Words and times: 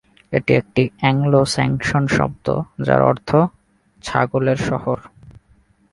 এটি 0.33 0.51
একটি 0.53 0.83
অ্যাংলো-স্যাক্সন 0.99 2.03
শব্দ, 2.07 2.47
যার 2.79 3.01
অর্থ 3.01 3.29
"ছাগলের 4.03 4.59
শহর"। 4.69 4.97